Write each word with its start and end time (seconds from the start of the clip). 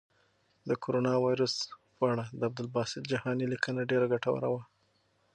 د 0.69 0.71
کرونا 0.83 1.13
وېروس 1.23 1.55
په 1.97 2.03
اړه 2.11 2.25
د 2.37 2.39
عبدالباسط 2.49 3.01
جهاني 3.11 3.45
لیکنه 3.53 3.81
ډېره 3.89 4.05
ګټوره 4.13 4.47
وه. 4.53 4.61